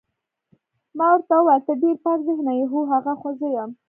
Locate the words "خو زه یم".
3.19-3.71